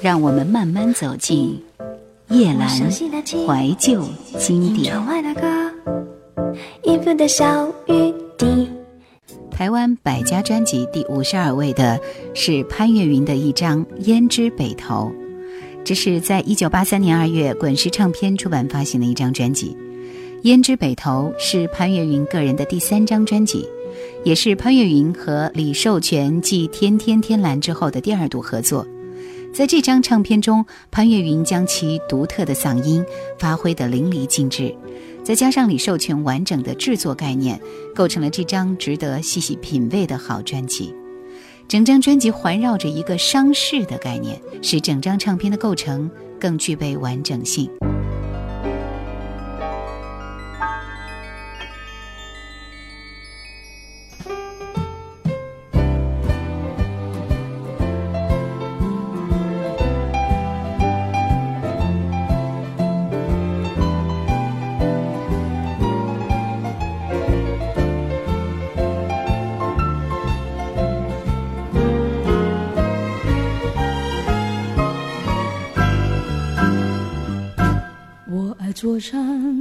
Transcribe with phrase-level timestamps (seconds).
[0.00, 1.60] 让我们慢慢走进
[2.28, 4.04] 叶阑怀旧
[4.38, 4.94] 经典。
[9.50, 11.98] 台湾百家专辑第五十二位的
[12.32, 15.10] 是潘越云的一张《胭脂北头》，
[15.84, 19.76] 这是在一九八三年二月滚石唱片出版发行的一张专辑。
[20.46, 23.66] 《胭脂北头》是潘越云个人的第三张专辑，
[24.22, 28.86] 也是潘越云和李寿全继《天天天蓝》之后的第二度合作。
[29.52, 33.04] 在这张唱片中，潘越云将其独特的嗓音
[33.38, 34.74] 发挥得淋漓尽致，
[35.24, 37.60] 再加上李寿全完整的制作概念，
[37.94, 40.94] 构成了这张值得细细品味的好专辑。
[41.66, 46.08] 整张专辑环绕着一个伤势的概念，使整张唱片的构成
[46.38, 47.68] 更具备完整性。
[78.98, 79.57] 上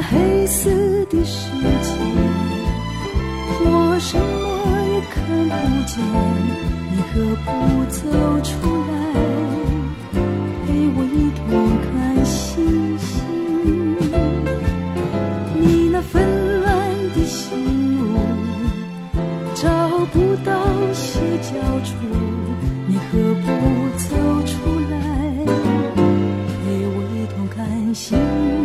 [0.00, 0.70] 那黑色
[1.10, 1.50] 的世
[1.82, 1.92] 界，
[3.60, 4.24] 我什么
[4.88, 4.96] 也？
[5.10, 5.52] 看不
[5.86, 6.00] 见，
[6.90, 7.12] 你何
[7.44, 7.48] 不
[7.90, 8.00] 走
[8.40, 8.50] 出
[8.88, 8.92] 来，
[10.64, 11.44] 陪我一同
[11.84, 11.92] 看
[12.24, 13.12] 星星？
[15.60, 16.66] 你那纷乱
[17.14, 18.00] 的心路，
[19.54, 19.68] 找
[20.14, 20.50] 不到
[20.94, 21.50] 歇脚
[21.84, 21.92] 处，
[22.86, 23.46] 你何不
[23.98, 24.08] 走
[24.46, 24.56] 出
[24.88, 24.96] 来，
[26.64, 28.59] 陪我一同看星星？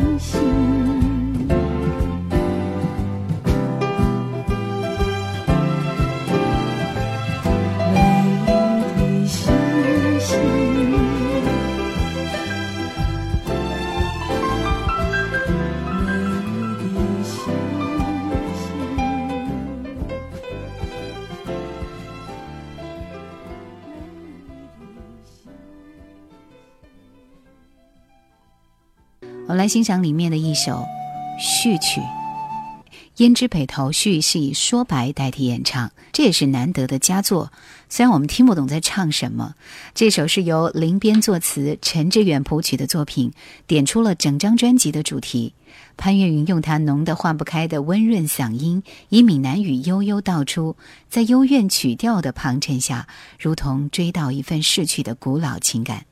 [29.48, 30.84] 我来欣赏里面的一首
[31.38, 32.02] 序曲，
[33.18, 37.52] 胭脂北头序》是以说白代替演唱，这也是难得的佳作。
[37.88, 39.54] 虽然我们听不懂在唱什么，
[39.94, 43.34] 这首是由林边作词、陈志远谱曲的作品，
[43.68, 45.54] 点出了整张专辑的主题。
[45.96, 50.76] 潘越云用他浓得化不开的温润嗓音，以闽南语悠悠道出，
[51.08, 53.08] 在幽怨曲调的旁衬下，
[53.40, 56.06] 如同追到一份逝去的古老情感。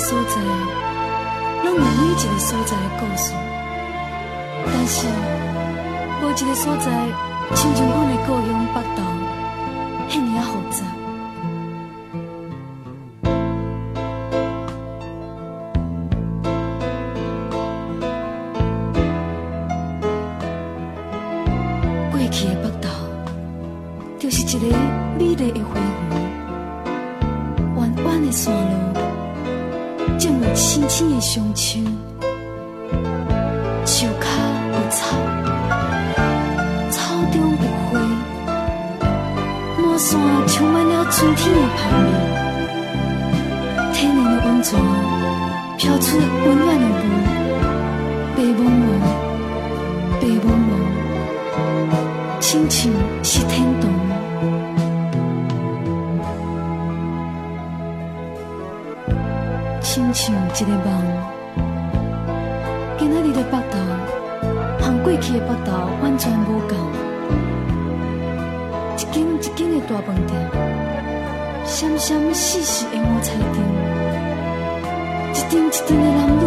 [0.00, 0.34] 所在，
[1.62, 3.34] 拢有每一个所在的故事，
[4.66, 5.06] 但是
[6.22, 6.90] 无一个所在，
[7.54, 9.02] 亲像阮的故乡北投，
[10.08, 10.99] 遐尔复杂。
[42.00, 42.08] 天的香味。
[43.92, 44.68] 天然的温泉
[45.78, 47.06] 飘出温暖的雾，
[48.36, 48.82] 白茫茫，
[50.20, 50.70] 白茫茫，
[52.40, 52.92] 亲像
[53.22, 53.88] 是天堂。
[60.12, 60.86] 像一个梦，
[62.98, 63.78] 今仔日的北斗，
[64.80, 65.70] 和过去的北斗
[66.02, 66.76] 完全无同。
[68.96, 70.30] 一间一间的大饭店，
[71.80, 73.56] 闪闪细细的五彩灯，
[75.32, 76.42] 一阵一阵的男女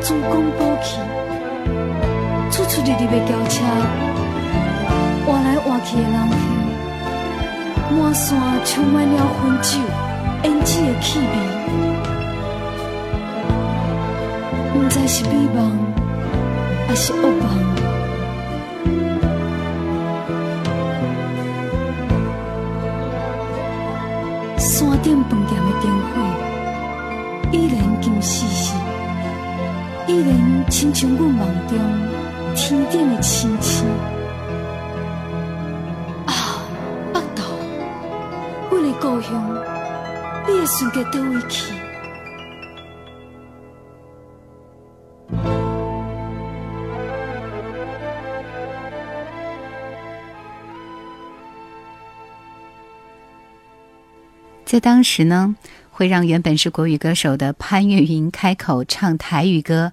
[0.00, 0.94] 珠光宝气，
[2.52, 3.64] 出出入入的轿车，
[5.26, 6.32] 换来换去的人客，
[7.96, 9.12] 满山充满了
[9.42, 9.68] 烟酒、
[10.44, 11.24] 胭脂的气味。
[14.72, 15.58] 不知是美梦
[16.86, 17.16] 还是噩
[25.10, 26.22] 顶饭店的灯火
[27.50, 28.74] 依然金细细，
[30.06, 31.76] 依然亲像阮梦中
[32.54, 33.84] 天顶的星星。
[36.26, 36.62] 啊，
[37.12, 37.42] 北斗，
[38.70, 39.32] 阮的故乡，
[40.46, 41.72] 你会选择倒位去？
[54.70, 55.56] 在当时呢，
[55.90, 59.92] 会让原本是国语歌手的潘越云开口唱台语歌，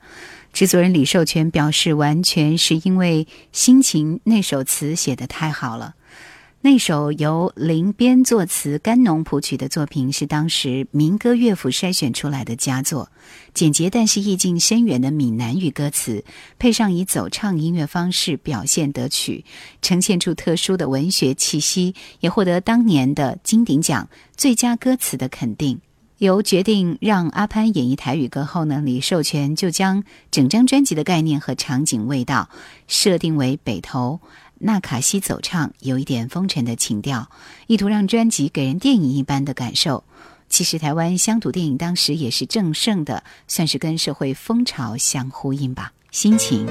[0.53, 5.95] 制作人李寿全表示，完全是因为心情，那首词写得太好了。
[6.69, 13.09] 那首由林编作词、甘农谱曲的作品，是当时民歌乐府筛选出来的佳作。
[13.53, 16.25] 简洁但是意境深远的闽南语歌词，
[16.59, 19.45] 配上以走唱音乐方式表现得曲，
[19.81, 25.79] 呈现出特殊的文学气息，也获得当年的金鼎奖最佳歌词的肯定。
[26.17, 32.49] 由决定让阿潘演绎台语歌后呢，李寿全就将整张专辑的概念和场景味道
[32.87, 34.19] 设定为北投。
[34.59, 37.29] 纳卡西走唱有一点风尘的情调，
[37.67, 40.03] 意图让专辑给人电影一般的感受。
[40.49, 45.91] 其实台湾乡土电影当时也是正盛的，算是跟社会风潮相呼应吧。
[46.11, 46.67] 心情。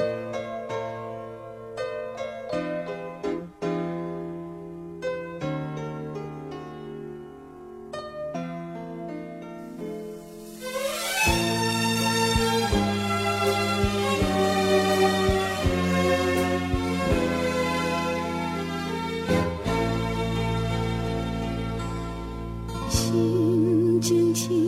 [24.09, 24.66] 真情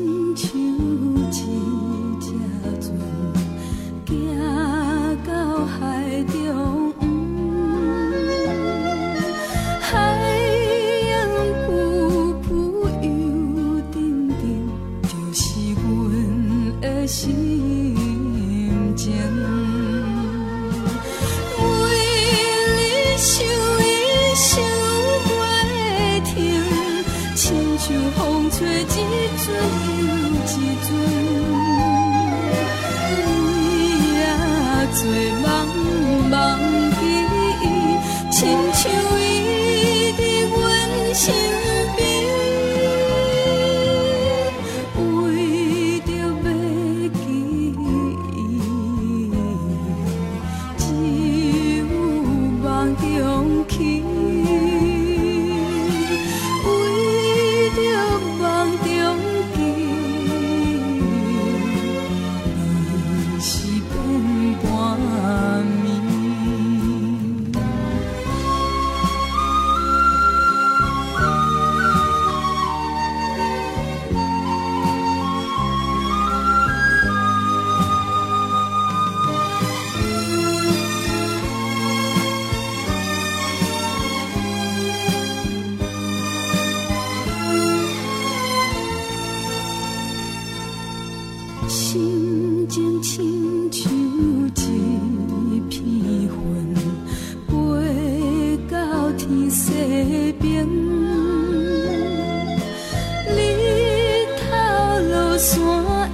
[105.39, 105.57] 山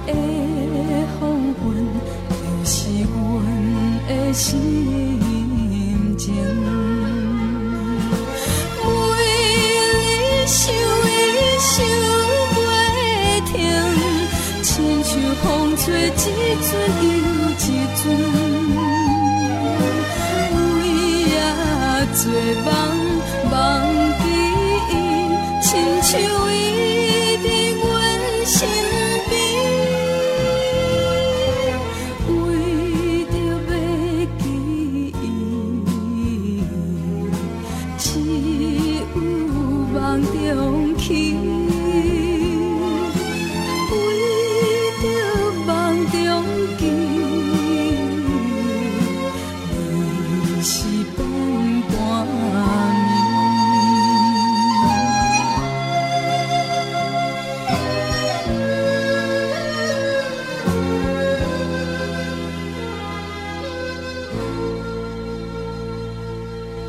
[0.05, 0.13] 的
[1.19, 1.21] 风
[1.65, 1.65] 韵，
[2.29, 3.11] 就是阮
[4.07, 4.45] 的心
[6.15, 6.23] 情。
[8.83, 9.17] 每
[9.65, 11.09] 日想伊
[11.59, 11.73] 想
[12.53, 12.57] 袂
[13.51, 13.53] 停，
[14.61, 14.63] 亲
[15.03, 15.09] 像
[15.41, 15.43] 风
[15.75, 16.09] 吹一
[16.61, 16.69] 阵
[17.01, 17.05] 又
[17.57, 17.59] 一
[17.97, 18.03] 阵，
[20.77, 20.79] 为
[21.39, 21.43] 阿
[22.13, 22.21] 做
[22.63, 22.69] 梦。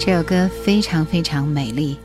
[0.07, 1.99] 这首歌非常非常美丽，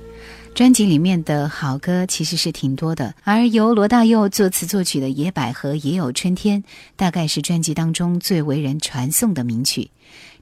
[0.56, 6.64] 专辑里面的好歌其实是挺多的，而由罗大佑作词作曲的《野百合也有春天》，
[6.96, 9.92] 大概是专辑当中最为人传颂的名曲。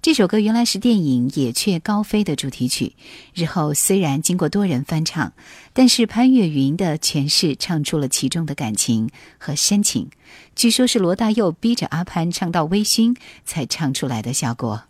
[0.02, 2.94] 这首歌原来是电影《野雀高飞》的主题曲，
[3.34, 5.34] 日后虽然经过多人翻唱，
[5.74, 10.10] 但是潘越云的诠释唱出了其中的感情和深情，
[10.56, 14.84] 据说是罗大佑逼着阿潘唱到微醺才唱出来的效果。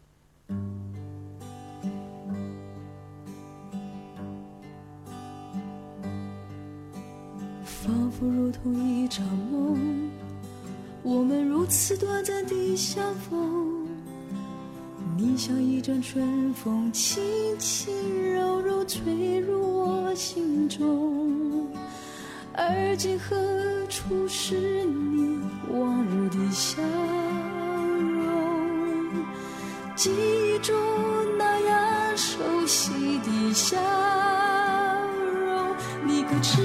[8.19, 10.09] 仿佛如同一场梦，
[11.03, 13.87] 我们如此短暂的相逢。
[15.17, 17.23] 你像一阵春风，轻
[17.57, 17.93] 轻
[18.33, 21.65] 柔柔吹入我心中。
[22.53, 23.37] 而今何
[23.87, 25.39] 处是你
[25.71, 26.81] 往日的笑
[28.01, 29.23] 容？
[29.95, 30.75] 记忆中
[31.37, 33.77] 那样熟悉的笑
[35.45, 35.73] 容，
[36.05, 36.61] 你可知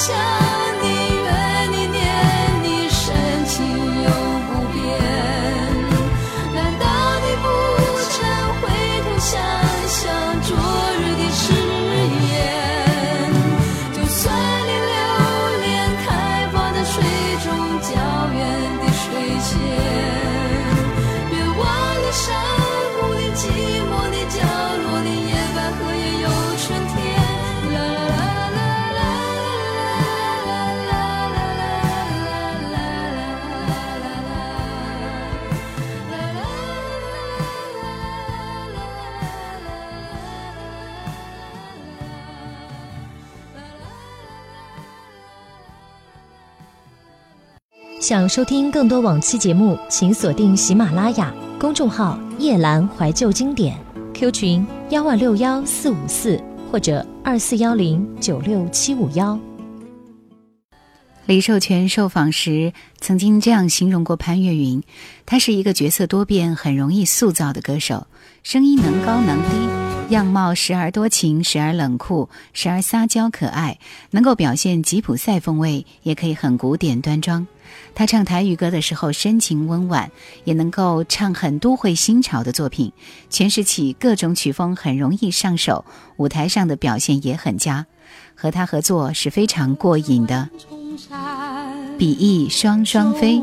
[0.00, 0.59] 想。
[48.10, 53.78] 想收听更多往期节目，请锁定喜马拉雅公众号“夜阑怀旧经典
[54.12, 59.38] ”，Q 群幺二六幺四五四或者二四幺零九六七五幺。
[61.26, 64.82] 李寿全受访时曾经这样形容过潘越云：
[65.24, 68.08] 他是一个角色多变、很容易塑造的歌手，
[68.42, 73.78] 声音能高能低，样貌时而多情，时而冷酷，时而撒娇可爱，
[74.10, 77.46] 能够表现吉普赛风味，也可以很古典端庄。
[77.94, 80.10] 他唱台语歌的时候深情温婉，
[80.44, 82.92] 也能够唱很都会新潮的作品，
[83.30, 85.84] 诠释起各种曲风很容易上手，
[86.16, 87.86] 舞台上的表现也很佳。
[88.34, 90.48] 和他合作是非常过瘾的。
[91.98, 93.40] 比翼双双飞。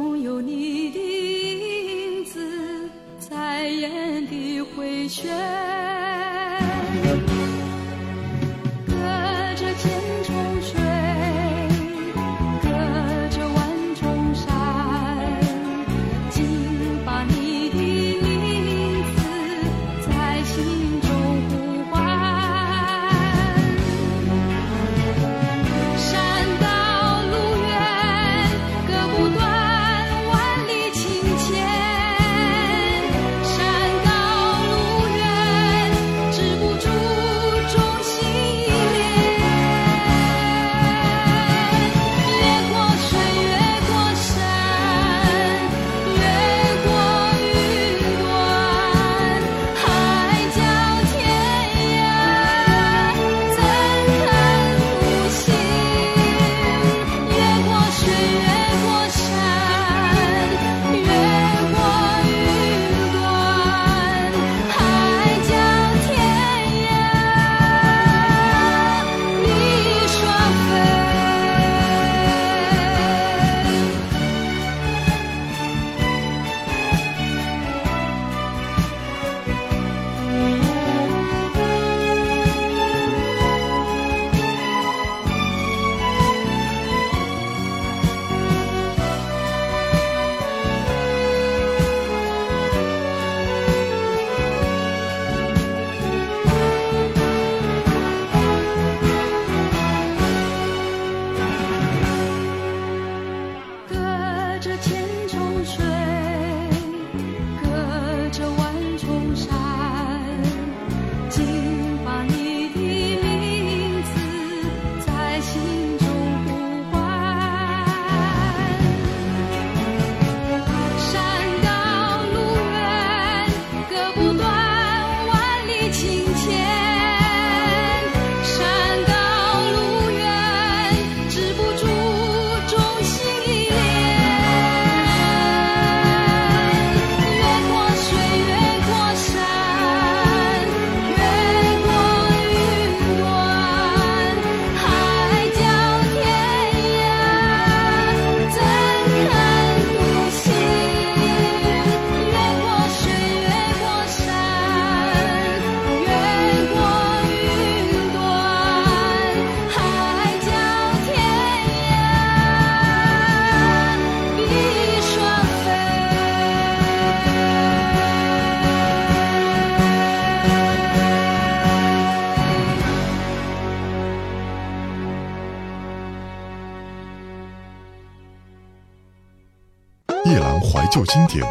[180.92, 181.44] 旧经典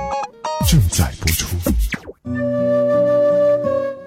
[0.69, 1.47] 正在播出。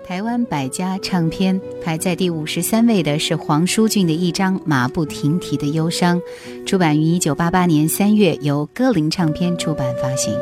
[0.05, 6.19] 台湾百家唱片排在第五十三位的是黄舒骏的一张《马不停蹄的忧伤》，
[6.65, 10.33] 出版于一九八八年三月，由歌林唱片出版发行。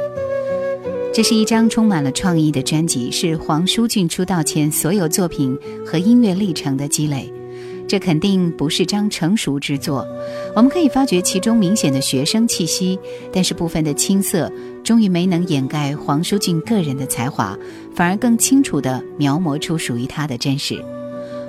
[1.13, 7.31] 这是一张充满了创意的专辑，是黄舒骏出道前所有作品和音乐历程的积累。
[7.87, 10.05] 这肯定不是张成熟之作。
[10.53, 12.99] 我们可以发觉其中明显的学生气息，
[13.31, 14.51] 但是部分的青涩
[14.87, 17.59] 终于没能掩盖黄舒骏个人的才华，
[17.93, 20.81] 反而更清楚地描摹出属于他的真实。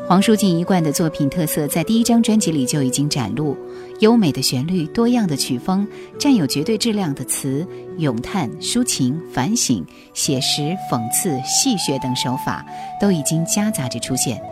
[0.09, 3.57] 黄舒骏一贯的作品特色在第一张专辑里就已经展露，
[4.01, 5.87] 优美的旋律、多样的曲风、
[6.19, 7.65] 占有绝对质量的词、
[7.99, 12.67] 咏叹、抒情、反省、写实、讽刺、戏谑等手法
[13.01, 14.43] 都已经夹杂着出现。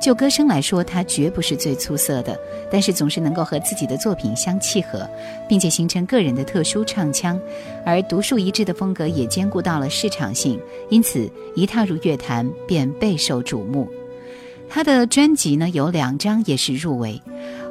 [0.00, 2.38] 就歌声来说，他绝不是最出色的，
[2.70, 5.06] 但是总是能够和自己的作品相契合，
[5.46, 7.38] 并且形成个人的特殊唱腔，
[7.84, 10.58] 而独树一帜的风格也兼顾到了市场性，
[10.88, 13.86] 因此一踏入乐坛便备受瞩目。
[14.70, 17.20] 他的专辑呢有两张也是入围，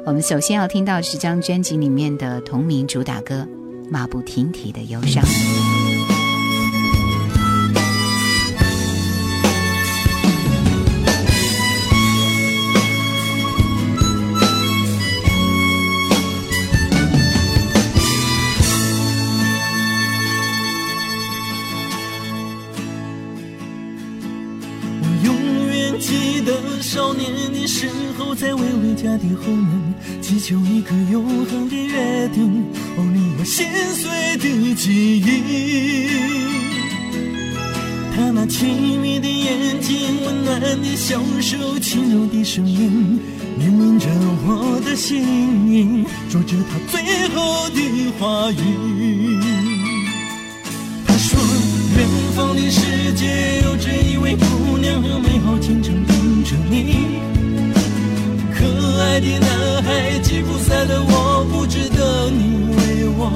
[0.06, 3.46] 我们首先要听到这张专辑里面的同名主打歌
[3.90, 5.24] 《马不停蹄的忧伤》。
[29.02, 32.64] 家的后门，祈求一个永恒的约定。
[32.98, 36.10] 哦，你我心碎的记忆。
[38.14, 43.18] 他那亲密的眼睛，温暖的小手，轻柔的声音，
[43.56, 44.06] 念念着
[44.44, 47.80] 我的心，说着他最后的
[48.18, 49.40] 话语。
[51.06, 51.40] 他说，
[51.96, 57.29] 远方的世界有着一位姑娘和美好前程等着你。
[59.00, 63.32] 亲爱的男孩，吉普赛的我，不值得你为我。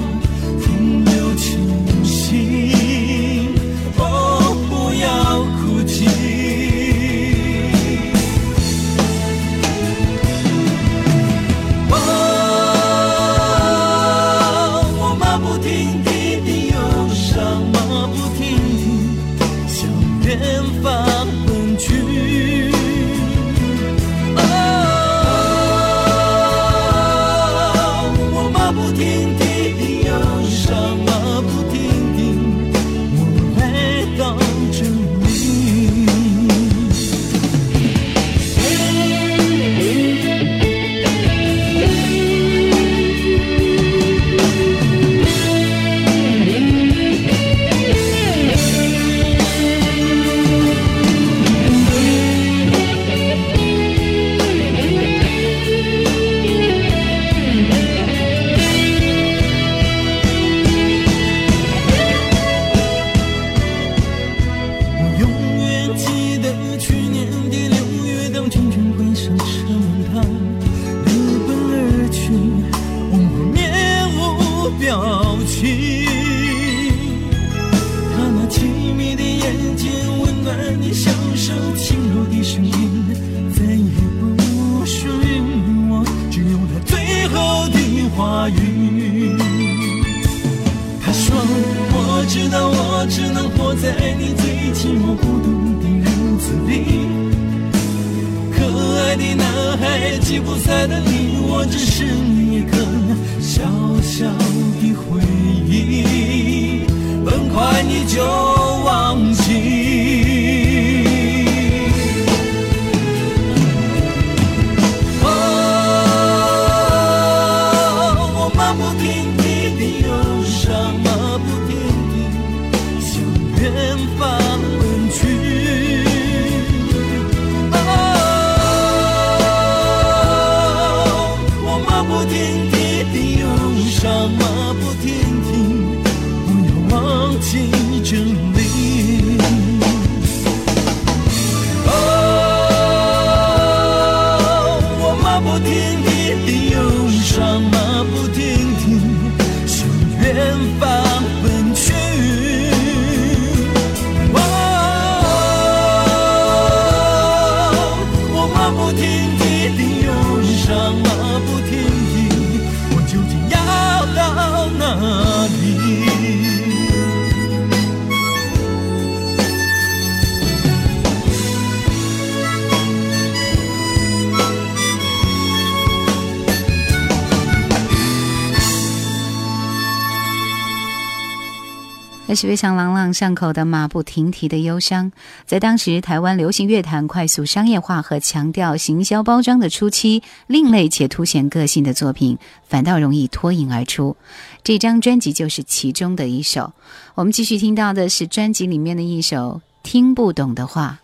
[182.34, 185.12] 是非常朗朗上口的马不停蹄的忧伤。
[185.46, 194.16] 在当时台湾流行乐坛快速商业化和强调行销包装的初期，另类且凸显个性的作品反倒容易脱颖而出。
[194.62, 196.72] 这张专辑就是其中的一首。
[197.14, 200.98] 我们继续听到的是专辑里面的一首《听不懂的话》。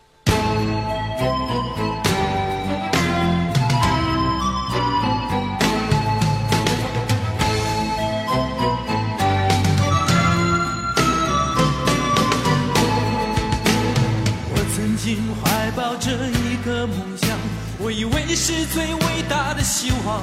[15.43, 17.39] 怀抱着一个梦想，
[17.79, 20.23] 我以为是最伟大的希望，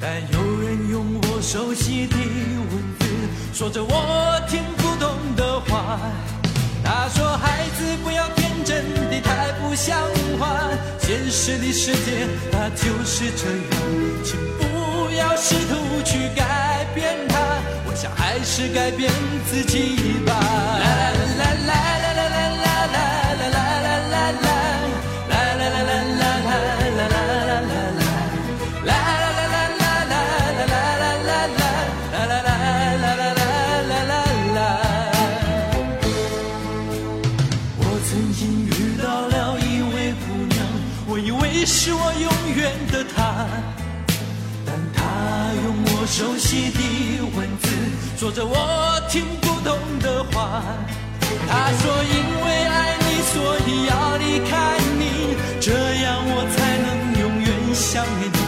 [0.00, 3.06] 但有人用我熟悉的文字
[3.52, 5.98] 说着我听不懂的话。
[6.86, 9.98] 他说：“孩子，不要天真的太不像
[10.38, 10.68] 话，
[11.00, 13.80] 现实的世界它就是这样，
[14.22, 17.38] 请不要试图去改变它，
[17.86, 19.10] 我想还是改变
[19.50, 20.34] 自己吧。”。
[48.16, 50.62] 说着我听不懂的话。
[51.48, 55.72] 他说因为爱你，所以要离开你，这
[56.02, 56.86] 样我才能
[57.20, 58.38] 永远想念你。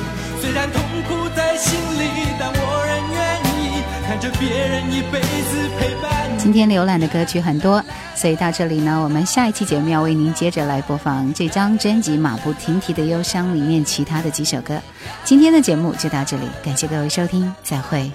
[0.41, 6.39] 虽然痛苦在心里，但我仍愿意看着别人一辈子陪伴你。
[6.39, 7.83] 今天浏览的歌曲很多。
[8.15, 14.81] 所以到这里呢，我们下一期节目要为您接着来播放这张专辑《马不停蹄的忧伤》里面其他的几首歌。
[15.25, 18.11] 今天的节目就到这里，感谢各位收听，再会。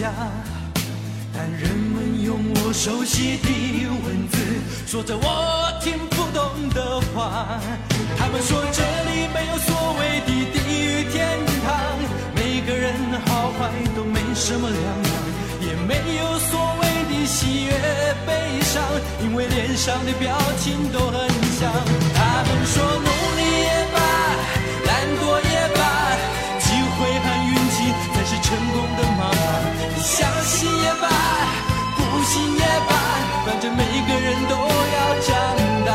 [0.00, 0.10] 家
[1.34, 3.48] 但人们用我熟悉的
[4.02, 4.38] 文字
[4.86, 7.60] 说着我听不懂的话。
[8.16, 10.58] 他们说这里没有所谓的地
[10.88, 11.28] 狱天
[11.66, 11.76] 堂，
[12.34, 12.94] 每个人
[13.26, 15.12] 好坏都没什么两样，
[15.60, 16.82] 也没有所谓
[17.12, 17.72] 的喜悦
[18.26, 18.82] 悲伤，
[19.22, 20.34] 因为脸上的表
[20.64, 21.28] 情都很
[21.60, 21.70] 像。
[22.16, 24.00] 他们说努力也罢，
[24.88, 25.80] 懒惰也罢，
[26.58, 29.49] 机会和运气才是成功的马。
[30.02, 31.08] 相信也罢，
[31.96, 32.94] 不信也罢，
[33.46, 35.90] 反正每个人都要长大。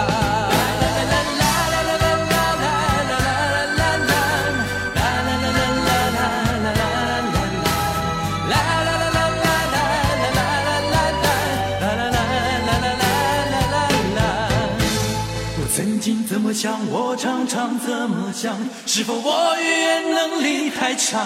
[15.57, 21.25] 我曾经怎么想，我常常怎么想，是否我语言能力太差？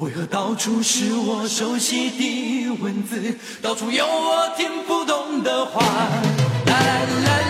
[0.00, 5.82] 为何到处是我熟悉的文字，到处有我听不懂的话？
[6.64, 7.49] 啦啦